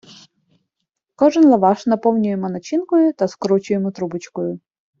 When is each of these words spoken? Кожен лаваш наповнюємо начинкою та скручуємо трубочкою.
Кожен 1.15 1.45
лаваш 1.47 1.81
наповнюємо 1.87 2.49
начинкою 2.49 3.13
та 3.13 3.27
скручуємо 3.27 3.91
трубочкою. 3.91 4.59